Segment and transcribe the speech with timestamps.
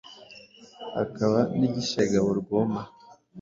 [1.03, 2.81] akaba n’igishegabo rwoma.